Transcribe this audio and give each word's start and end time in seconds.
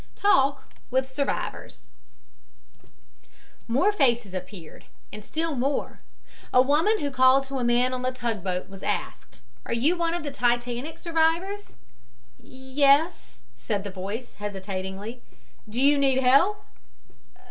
TALK 0.15 0.63
WITH 0.89 1.11
SURVIVORS 1.11 1.87
More 3.67 3.91
faces 3.91 4.33
appeared, 4.33 4.85
and 5.13 5.23
still 5.23 5.53
more. 5.53 5.99
A 6.51 6.59
woman 6.59 6.99
who 7.01 7.11
called 7.11 7.43
to 7.45 7.59
a 7.59 7.63
man 7.63 7.93
on 7.93 8.01
the 8.01 8.11
tugboat 8.11 8.67
was 8.67 8.81
asked? 8.81 9.41
"Are 9.63 9.75
you 9.75 9.95
one 9.95 10.19
the 10.23 10.31
Titanic 10.31 10.97
survivors?" 10.97 11.77
"Yes," 12.39 13.43
said 13.53 13.83
the 13.83 13.91
voice, 13.91 14.37
hesitatingly. 14.37 15.21
"Do 15.69 15.79
you 15.79 15.99
need 15.99 16.21
help?" 16.23 16.65